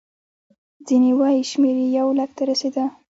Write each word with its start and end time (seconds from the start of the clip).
ځینې 0.87 1.11
وایي 1.19 1.41
شمېر 1.51 1.77
یې 1.81 1.87
یو 1.99 2.07
لک 2.19 2.29
ته 2.37 2.43
رسېده. 2.49 2.85